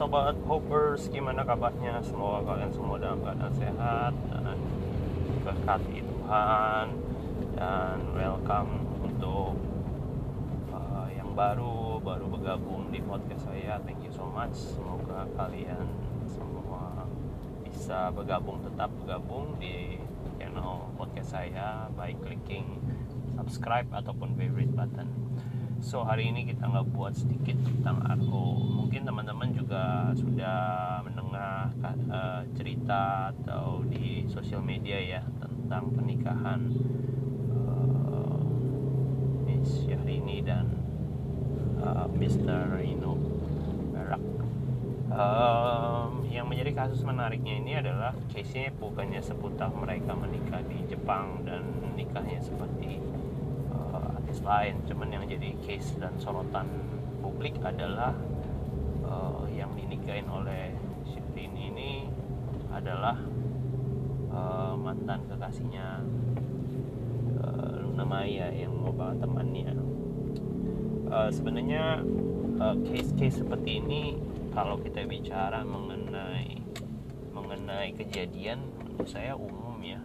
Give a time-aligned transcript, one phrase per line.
[0.00, 2.00] sobat Hopers, gimana kabarnya?
[2.00, 4.56] Semoga kalian semua dalam keadaan sehat dan
[5.28, 6.86] diberkati Tuhan
[7.52, 9.60] dan welcome untuk
[10.72, 13.76] uh, yang baru baru bergabung di podcast saya.
[13.84, 14.56] Thank you so much.
[14.56, 15.84] Semoga kalian
[16.24, 17.04] semua
[17.60, 20.00] bisa bergabung tetap bergabung di
[20.40, 22.80] channel podcast saya by clicking
[23.36, 25.12] subscribe ataupun favorite button.
[25.80, 28.44] So hari ini kita nggak buat sedikit tentang aku.
[28.84, 31.72] Mungkin teman-teman juga sudah mendengar
[32.12, 36.68] uh, cerita atau di sosial media ya tentang pernikahan
[37.48, 38.44] uh,
[39.48, 40.68] Miss Syahrini dan
[41.80, 42.76] uh, Mr.
[42.76, 43.16] Rino
[43.96, 44.22] Barak.
[45.10, 51.64] Um, yang menjadi kasus menariknya ini adalah case-nya bukannya seputar mereka menikah di Jepang dan
[51.96, 53.00] nikahnya seperti
[54.30, 56.70] artis lain cuman yang jadi case dan sorotan
[57.18, 58.14] publik adalah
[59.02, 60.70] uh, yang dinikahin oleh
[61.02, 61.92] Syahrini ini
[62.70, 63.18] adalah
[64.30, 66.06] uh, mantan kekasihnya
[67.42, 69.74] uh, Luna Maya yang merupakan temannya.
[71.10, 72.06] Uh, sebenarnya
[72.86, 74.14] case-case seperti ini
[74.54, 76.54] kalau kita bicara mengenai
[77.34, 79.98] mengenai kejadian menurut saya umum ya.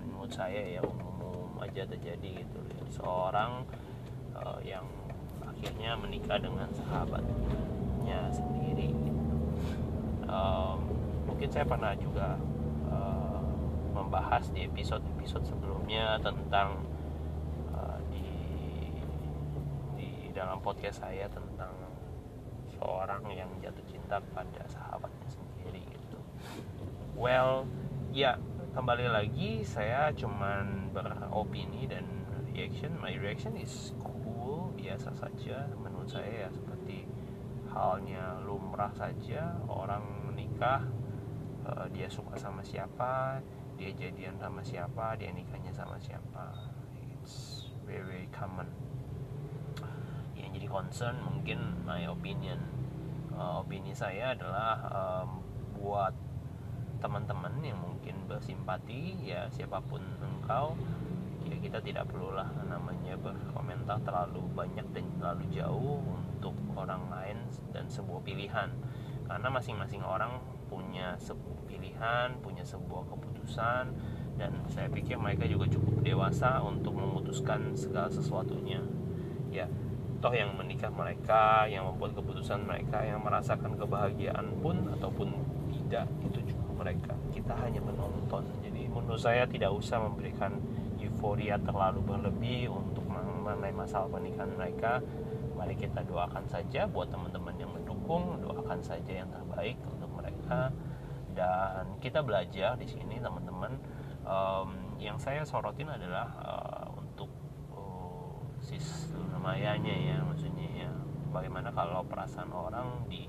[0.00, 3.66] Menurut saya ya umum aja terjadi gitu seorang
[4.36, 4.86] uh, yang
[5.42, 8.92] akhirnya menikah dengan sahabatnya sendiri
[10.28, 10.78] um,
[11.26, 12.36] mungkin saya pernah juga
[12.90, 13.42] uh,
[13.94, 16.84] membahas di episode-episode sebelumnya tentang
[17.72, 18.26] uh, di
[19.96, 21.72] di dalam podcast saya tentang
[22.76, 26.18] seorang yang jatuh cinta pada sahabatnya sendiri gitu.
[27.16, 27.64] Well
[28.12, 28.36] ya
[28.76, 32.04] kembali lagi saya cuman beropini dan
[32.56, 35.68] reaction my reaction is cool biasa saja.
[35.76, 37.04] Menurut saya ya seperti
[37.68, 40.88] halnya lumrah saja orang menikah
[41.68, 43.44] uh, dia suka sama siapa
[43.76, 46.56] dia jadian sama siapa dia nikahnya sama siapa.
[47.20, 48.72] It's very very common.
[50.32, 52.72] Yang jadi concern mungkin my opinion.
[53.36, 55.44] Uh, opini saya adalah um,
[55.76, 56.16] buat
[57.04, 60.72] teman-teman yang mungkin bersimpati ya siapa pun engkau
[61.56, 67.88] ya kita tidak perlulah namanya berkomentar terlalu banyak dan terlalu jauh untuk orang lain dan
[67.88, 68.68] sebuah pilihan.
[69.24, 70.36] Karena masing-masing orang
[70.68, 73.84] punya sebuah pilihan punya sebuah keputusan
[74.36, 78.84] dan saya pikir mereka juga cukup dewasa untuk memutuskan segala sesuatunya.
[79.48, 79.64] Ya
[80.20, 85.32] toh yang menikah mereka yang membuat keputusan mereka yang merasakan kebahagiaan pun ataupun
[85.72, 87.12] tidak itu juga mereka.
[87.32, 88.44] Kita hanya menonton.
[88.60, 90.56] Jadi menurut saya tidak usah memberikan
[91.16, 95.00] euforia terlalu berlebih untuk mengenai masalah pernikahan mereka
[95.56, 100.68] mari kita doakan saja buat teman-teman yang mendukung doakan saja yang terbaik untuk mereka.
[101.32, 103.72] Dan kita belajar di sini teman-teman.
[104.26, 107.30] Um, yang saya sorotin adalah uh, untuk
[107.72, 109.08] uh, sis
[109.40, 110.90] mayanya ya maksudnya ya.
[111.32, 113.28] Bagaimana kalau perasaan orang di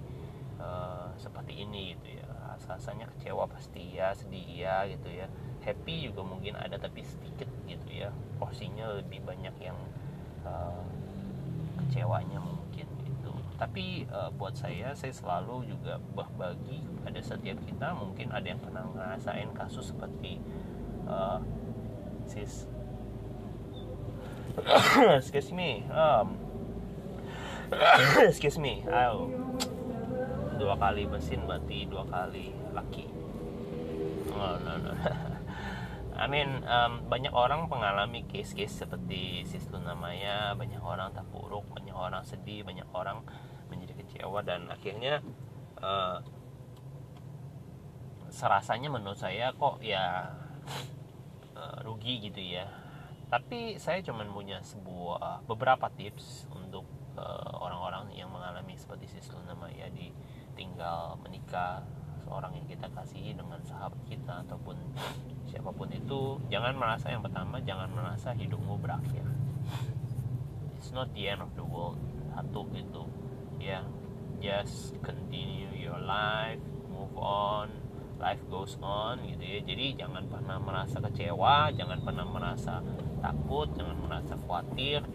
[0.60, 2.17] uh, seperti ini gitu ya
[2.66, 5.30] rasanya kecewa pasti ya sedih ya gitu ya.
[5.62, 8.10] Happy juga mungkin ada tapi sedikit gitu ya.
[8.42, 9.78] Porsinya lebih banyak yang
[10.48, 10.82] uh,
[11.84, 13.32] kecewanya mungkin gitu.
[13.62, 16.82] Tapi uh, buat saya saya selalu juga berbagi.
[17.06, 20.42] Pada setiap kita mungkin ada yang pernah ngerasain kasus seperti
[21.06, 21.40] uh,
[22.26, 22.66] sis.
[25.22, 26.48] Excuse me um,
[28.28, 29.28] excuse me oh.
[30.58, 33.06] Dua kali mesin berarti dua kali laki
[34.34, 34.92] oh, no, no.
[36.18, 42.26] I mean um, banyak orang mengalami case-case seperti sis namanya banyak orang terpuruk banyak orang
[42.26, 43.22] sedih banyak orang
[43.70, 45.22] menjadi kecewa dan akhirnya
[45.78, 46.18] uh,
[48.34, 50.34] serasanya menurut saya kok ya
[51.54, 52.66] uh, rugi gitu ya
[53.28, 56.88] tapi saya cuma punya sebuah beberapa tips untuk
[57.20, 59.86] uh, orang-orang yang mengalami seperti sis namanya
[60.58, 61.86] ditinggal menikah
[62.26, 64.74] seorang yang kita kasihi dengan sahabat kita ataupun
[65.46, 69.22] siapa pun itu jangan merasa yang pertama jangan merasa hidupmu berakhir.
[70.82, 72.02] It's not the end of the world.
[72.34, 73.06] Satu itu
[73.62, 73.86] ya
[74.42, 77.70] yeah, just continue your life move on
[78.18, 79.62] life goes on gitu ya.
[79.62, 82.82] Jadi jangan pernah merasa kecewa jangan pernah merasa
[83.22, 85.06] takut jangan merasa khawatir.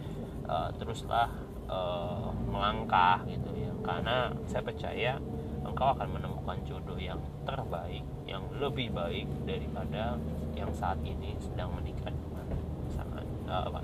[0.43, 1.27] Uh, teruslah
[1.67, 3.71] uh, melangkah gitu ya.
[3.83, 5.19] Karena saya percaya
[5.63, 10.19] engkau akan menemukan jodoh yang terbaik yang lebih baik daripada
[10.53, 12.45] yang saat ini sedang menikah dengan
[12.87, 13.83] pasangan uh,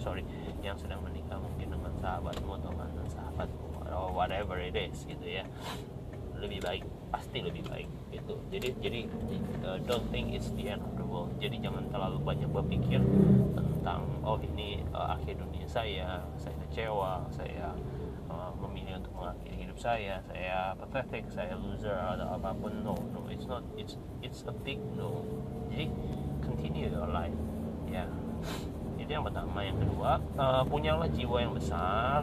[0.00, 0.24] sorry
[0.60, 5.44] yang sedang menikah mungkin dengan sahabatmu atau mantan sahabatmu atau whatever it is gitu ya.
[6.40, 8.40] Lebih baik pasti lebih baik gitu.
[8.48, 9.00] Jadi jadi
[9.64, 11.32] uh, don't think it's the end of the world.
[11.36, 13.00] Jadi jangan terlalu banyak berpikir
[13.52, 17.76] tentang oh ini uh, akhir dunia saya saya kecewa saya
[18.30, 23.26] uh, memilih untuk mengakhiri hidup saya saya pathetic saya loser atau apa pun no no
[23.26, 25.26] it's not it's it's a big no.
[25.74, 25.90] Jadi
[26.46, 27.34] continue your life
[27.90, 28.06] ya.
[28.94, 29.66] Itu yang pertama.
[29.66, 32.22] Yang kedua uh, punyalah jiwa yang besar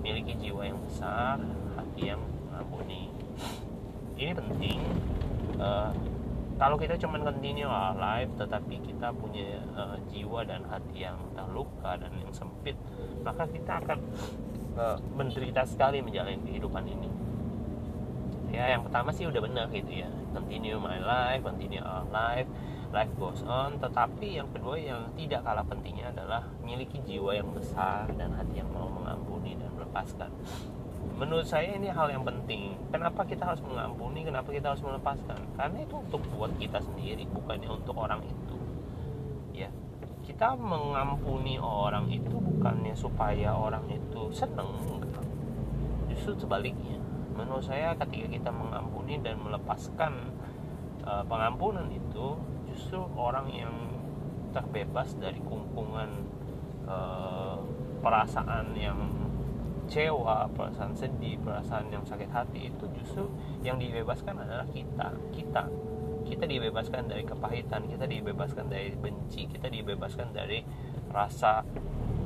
[0.00, 1.36] miliki jiwa yang besar
[1.76, 3.12] hati yang mengampuni
[4.16, 4.80] ini penting
[5.60, 5.92] uh,
[6.60, 11.96] kalau kita cuma continue our life tetapi kita punya uh, jiwa dan hati yang terluka
[11.96, 12.76] dan yang sempit
[13.24, 14.00] maka kita akan
[14.76, 17.08] uh, menderita sekali menjalani kehidupan ini.
[18.50, 20.10] Ya yang pertama sih udah benar gitu ya.
[20.34, 22.50] Continue my life continue our life
[22.90, 23.78] life goes on.
[23.78, 28.70] Tetapi yang kedua yang tidak kalah pentingnya adalah miliki jiwa yang besar dan hati yang
[28.74, 30.30] mau mengampuni dan melepaskan.
[31.14, 32.74] Menurut saya ini hal yang penting.
[32.90, 34.26] Kenapa kita harus mengampuni?
[34.26, 35.38] Kenapa kita harus melepaskan?
[35.54, 38.49] Karena itu untuk buat kita sendiri bukannya untuk orang itu
[40.40, 45.20] kita mengampuni orang itu bukannya supaya orang itu seneng enggak
[46.08, 46.96] justru sebaliknya
[47.36, 50.32] menurut saya ketika kita mengampuni dan melepaskan
[51.04, 52.40] uh, pengampunan itu
[52.72, 53.92] justru orang yang
[54.56, 56.08] terbebas dari kungkungan
[56.88, 57.60] uh,
[58.00, 58.96] perasaan yang
[59.84, 63.28] kecewa, perasaan sedih, perasaan yang sakit hati itu justru
[63.60, 65.68] yang dibebaskan adalah kita, kita.
[66.30, 70.62] Kita dibebaskan dari kepahitan, kita dibebaskan dari benci, kita dibebaskan dari
[71.10, 71.66] rasa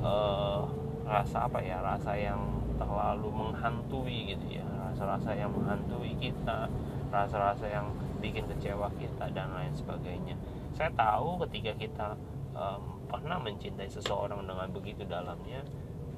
[0.05, 0.69] uh,
[1.09, 2.41] rasa apa ya, rasa yang
[2.77, 6.69] terlalu menghantui gitu ya, rasa-rasa yang menghantui kita,
[7.09, 7.89] rasa-rasa yang
[8.21, 10.37] bikin kecewa kita dan lain sebagainya.
[10.77, 12.09] Saya tahu ketika kita
[12.57, 15.63] um, pernah mencintai seseorang dengan begitu dalamnya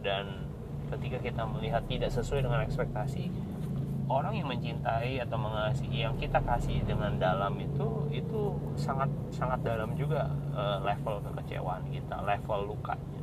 [0.01, 0.47] dan
[0.95, 3.27] ketika kita melihat tidak sesuai dengan ekspektasi
[4.07, 9.99] orang yang mencintai atau mengasihi yang kita kasih dengan dalam itu itu sangat sangat dalam
[9.99, 13.21] juga uh, level kekecewaan kita level lukanya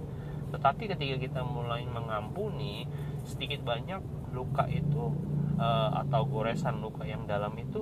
[0.54, 2.86] tetapi ketika kita mulai mengampuni
[3.26, 4.04] sedikit banyak
[4.38, 5.10] luka itu
[5.58, 7.82] uh, atau goresan luka yang dalam itu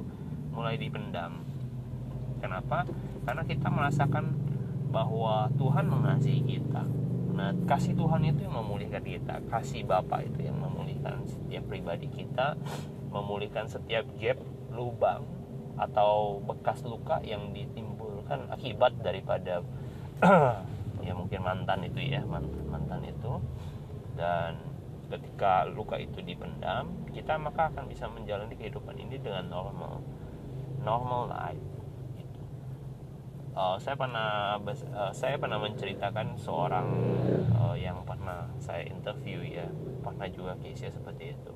[0.56, 1.44] mulai dipendam.
[2.39, 2.88] Kenapa?
[3.27, 4.36] Karena kita merasakan
[4.92, 6.83] bahwa Tuhan mengasihi kita.
[7.41, 12.53] Nah, kasih Tuhan itu yang memulihkan kita, kasih Bapa itu yang memulihkan setiap pribadi kita,
[13.09, 14.38] memulihkan setiap gap,
[14.69, 15.25] lubang
[15.73, 19.65] atau bekas luka yang ditimbulkan akibat daripada
[21.07, 23.41] ya mungkin mantan itu ya, mantan mantan itu.
[24.13, 24.61] Dan
[25.09, 29.97] ketika luka itu dipendam, kita maka akan bisa menjalani kehidupan ini dengan normal
[30.85, 31.81] normal life.
[33.56, 36.88] Uh, saya pernah uh, saya pernah menceritakan seorang
[37.56, 39.68] uh, yang pernah saya interview ya.
[40.01, 41.53] Pernah juga case seperti itu.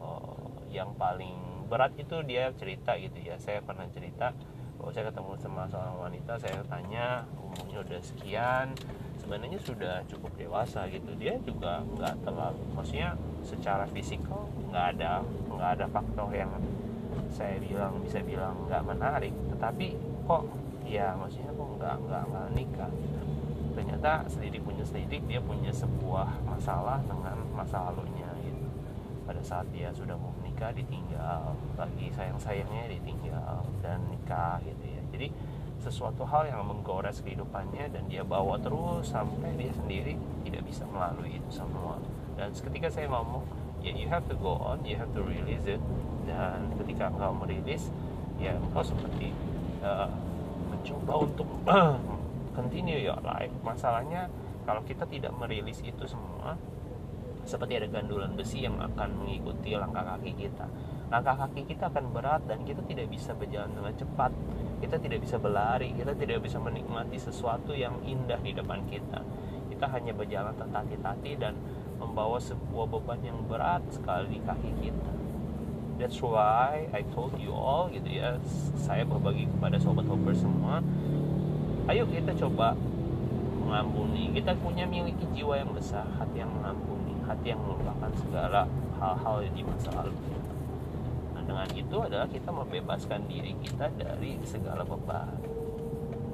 [0.00, 0.36] Uh,
[0.70, 3.36] yang paling berat itu dia cerita gitu ya.
[3.38, 4.32] Saya pernah cerita
[4.80, 8.72] bahwa saya ketemu sama seorang wanita saya tanya umurnya udah sekian
[9.20, 11.12] sebenarnya sudah cukup dewasa gitu.
[11.20, 13.14] Dia juga nggak terlalu maksudnya
[13.44, 15.20] secara fisikal nggak ada
[15.52, 16.50] nggak ada faktor yang
[17.30, 19.94] saya bilang bisa bilang nggak menarik tetapi
[20.26, 20.46] kok
[20.90, 22.90] ya maksudnya kok nggak nggak nggak nikah
[23.80, 28.66] ternyata selidik punya selidik dia punya sebuah masalah dengan masa lalunya gitu.
[29.24, 31.54] Pada saat dia sudah mau menikah ditinggal.
[31.78, 35.02] Lagi sayang sayangnya ditinggal dan nikah gitu ya.
[35.14, 35.28] Jadi
[35.80, 41.40] sesuatu hal yang menggores kehidupannya dan dia bawa terus sampai dia sendiri tidak bisa melalui
[41.40, 41.96] itu semua.
[42.36, 43.46] Dan ketika saya ngomong
[43.80, 45.80] ya you have to go on you have to release it
[46.28, 47.88] dan ketika engkau merilis
[48.36, 49.32] ya engkau seperti
[49.80, 50.04] uh,
[50.80, 51.46] mencoba untuk
[52.56, 54.32] continue your life masalahnya
[54.64, 56.56] kalau kita tidak merilis itu semua
[57.44, 60.68] seperti ada gandulan besi yang akan mengikuti langkah kaki kita.
[61.08, 64.30] Langkah kaki kita akan berat dan kita tidak bisa berjalan dengan cepat.
[64.78, 69.24] Kita tidak bisa berlari kita tidak bisa menikmati sesuatu yang indah di depan kita.
[69.72, 71.56] Kita hanya berjalan tertati-tati dan
[71.96, 75.19] membawa sebuah beban yang berat sekali di kaki kita
[76.00, 78.40] that's why I told you all gitu ya
[78.80, 80.80] saya berbagi kepada sobat hopper semua
[81.92, 82.72] ayo kita coba
[83.70, 84.34] mengampuni.
[84.34, 88.66] Kita punya miliki jiwa yang besar hati yang mengampuni hati yang melupakan segala
[88.98, 90.18] hal-hal di masa lalu
[91.30, 95.30] nah dengan itu adalah kita membebaskan diri kita dari segala beban.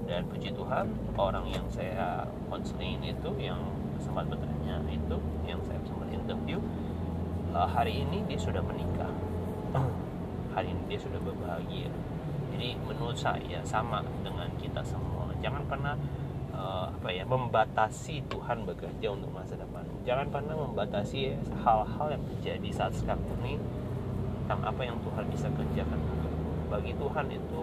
[0.07, 0.87] Dan puji Tuhan
[1.19, 3.59] orang yang saya konseling itu yang
[4.01, 6.63] sempat bertanya itu yang saya sempat interview
[7.51, 9.11] uh, hari ini dia sudah menikah
[10.57, 11.91] hari ini dia sudah berbahagia.
[12.57, 15.29] Jadi menurut saya sama dengan kita semua.
[15.45, 15.95] Jangan pernah
[16.57, 19.85] uh, apa ya membatasi Tuhan bekerja untuk masa depan.
[20.09, 23.61] Jangan pernah membatasi hal-hal yang terjadi saat sekarang ini
[24.47, 26.01] tentang apa yang Tuhan bisa kerjakan
[26.67, 27.63] bagi Tuhan itu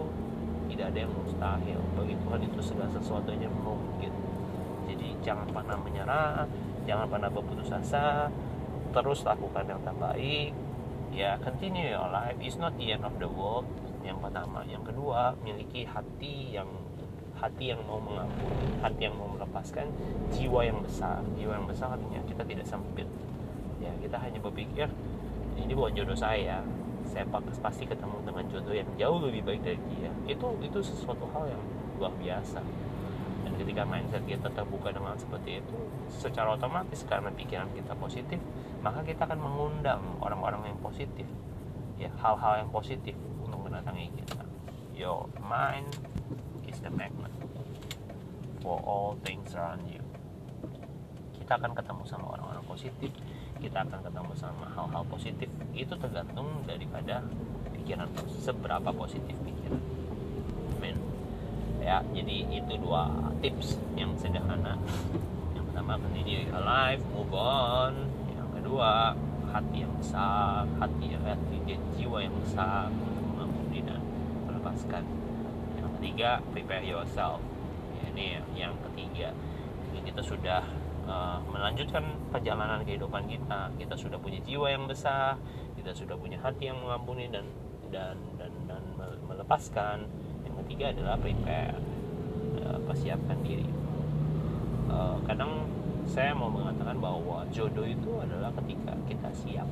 [0.72, 1.80] tidak ada yang mustahil.
[1.98, 4.12] Bagi Tuhan itu segala sesuatunya mungkin.
[4.88, 6.44] Jadi jangan pernah menyerah
[6.84, 8.28] jangan pernah berputus asa.
[8.94, 10.54] Terus lakukan yang terbaik
[11.14, 12.34] ya continue your life.
[12.42, 13.64] It's not the end of the world.
[14.02, 14.66] Yang pertama.
[14.66, 16.66] Yang kedua miliki hati yang
[17.38, 19.86] hati yang mau mengampuni hati yang mau melepaskan
[20.34, 21.22] jiwa yang besar.
[21.38, 23.06] Jiwa yang besar artinya kita tidak sempit.
[23.78, 24.90] Ya kita hanya berpikir
[25.54, 26.66] ini bukan jodoh saya.
[27.06, 27.24] Saya
[27.62, 30.10] pasti ketemu dengan jodoh yang jauh lebih baik dari dia.
[30.26, 31.62] Itu itu sesuatu hal yang
[32.02, 32.58] luar biasa.
[33.46, 35.78] Dan ketika mindset kita terbuka dengan seperti itu
[36.10, 38.40] secara otomatis karena pikiran kita positif
[38.84, 41.24] maka kita akan mengundang orang-orang yang positif.
[41.96, 44.44] Ya hal-hal yang positif untuk mendatangi kita.
[44.92, 45.88] Your mind
[46.68, 47.32] is the magnet
[48.60, 50.04] for all things around you.
[51.40, 53.08] Kita akan ketemu sama orang-orang positif.
[53.56, 55.48] Kita akan ketemu sama hal-hal positif.
[55.72, 57.24] Itu tergantung daripada
[57.72, 59.80] pikiran seberapa positif pikiran.
[60.76, 61.00] Men
[61.80, 63.08] ya jadi itu dua
[63.40, 64.76] tips yang sederhana.
[65.56, 67.00] Yang pertama continue your life.
[67.16, 68.23] Move on
[68.64, 69.12] kedua
[69.52, 74.00] hati yang besar hati hati jiwa yang besar untuk mengampuni dan
[74.48, 75.04] melepaskan.
[75.76, 77.44] Yang ketiga prepare yourself.
[78.16, 79.36] Ini yang ketiga.
[79.94, 80.64] Kita sudah
[81.04, 82.02] uh, melanjutkan
[82.32, 83.68] perjalanan kehidupan kita.
[83.76, 85.36] Kita sudah punya jiwa yang besar
[85.84, 87.44] kita sudah punya hati yang mengampuni dan
[87.92, 88.80] dan dan dan
[89.28, 90.08] melepaskan.
[90.48, 91.76] Yang ketiga adalah prepare
[92.64, 93.68] uh, persiapkan diri.
[94.88, 95.68] Uh, kadang
[96.04, 99.68] saya mau mengatakan bahwa jodoh itu adalah ketika kita siap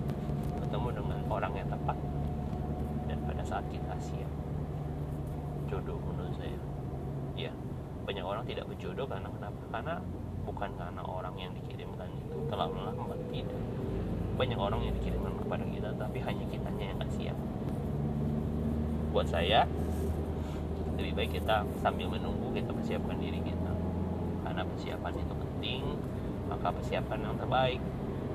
[0.57, 1.99] bertemu dengan orang yang tepat
[3.07, 4.31] dan pada saat kita siap.
[5.69, 6.57] Jodoh menurut saya.
[7.37, 7.53] Ya
[8.03, 9.61] banyak orang tidak berjodoh karena kenapa?
[9.71, 9.95] Karena
[10.43, 13.61] bukan karena orang yang dikirimkan itu terlalu lambat tidak.
[14.35, 17.39] Banyak orang yang dikirimkan kepada kita tapi hanya kitanya yang gak siap.
[19.13, 19.69] Buat saya
[20.97, 23.73] lebih baik kita sambil menunggu kita persiapkan diri kita.
[24.43, 25.83] Karena persiapan itu penting
[26.53, 27.81] maka persiapan yang terbaik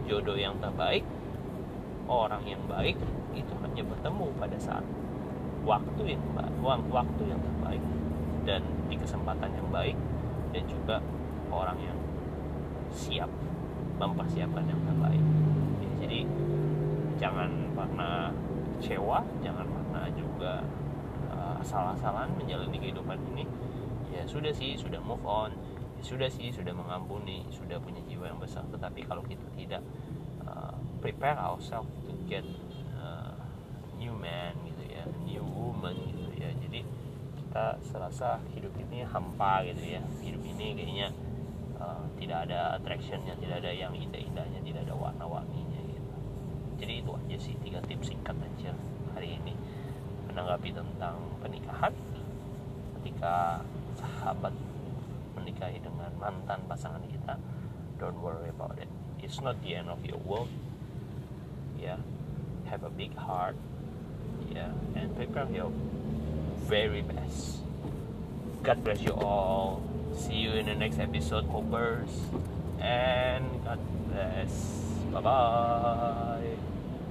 [0.09, 1.05] jodoh yang terbaik
[2.07, 2.95] orang yang baik
[3.35, 4.85] itu hanya bertemu pada saat
[5.67, 6.23] waktu yang
[6.89, 7.83] waktu yang terbaik.
[8.47, 9.97] Dan di kesempatan yang baik
[10.55, 11.03] dan juga
[11.51, 11.99] orang yang
[12.95, 13.27] siap
[13.99, 15.19] mempersiapkan yang terbaik.
[15.83, 16.19] Ya, jadi
[17.19, 18.31] jangan pernah
[18.79, 20.63] kecewa jangan pernah juga
[21.27, 23.43] uh, asal-asalan menjalani kehidupan ini.
[24.15, 25.51] Ya sudah sih sudah move on
[25.97, 28.61] ya sudah sih sudah mengampuni sudah punya jiwa yang besar.
[28.69, 29.81] Tetapi kalau kita tidak
[30.45, 32.45] uh, prepare ourselves to get
[32.97, 33.33] uh,
[33.97, 36.53] new man gitu ya new woman gitu ya.
[36.61, 36.85] Jadi
[37.41, 40.01] kita serasa hidup ini hampa gitu ya.
[40.21, 41.07] Hidup ini kayaknya
[41.81, 46.11] uh, tidak ada attractionnya tidak ada yang indah-indahnya tidak ada warna-warninya gitu.
[46.77, 48.71] Jadi itu aja sih tiga tips singkat aja
[49.17, 49.57] hari ini.
[50.29, 51.89] Menanggapi tentang pernikahan
[53.01, 53.65] ketika
[53.97, 54.53] sahabat
[55.47, 57.39] menikahi dengan mantan pasangan kita
[57.95, 58.91] don't worry about it
[59.23, 60.51] it's not the end of your world
[61.79, 61.95] yeah
[62.67, 63.55] have a big heart
[64.51, 65.71] yeah and prepare your
[66.67, 67.63] very best.
[68.61, 69.81] God bless you all.
[70.19, 72.11] See you in the next episode, hopers.
[72.79, 73.79] And God
[74.11, 74.51] bless.
[75.13, 76.36] Bye bye.